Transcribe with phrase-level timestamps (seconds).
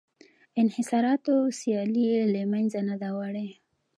[0.61, 3.47] انحصاراتو سیالي له منځه نه ده وړې